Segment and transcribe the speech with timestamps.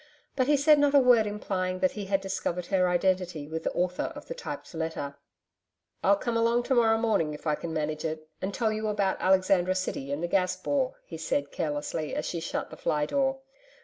[0.35, 3.71] But he said not a word implying that he had discovered her identity with the
[3.73, 5.15] author of the typed letter.
[6.03, 9.17] 'I'll come along to morrow morning if I can manage it, and tell you about
[9.21, 13.41] Alexandra City and the Gas Bore,' he said carelessly as she shut the fly door.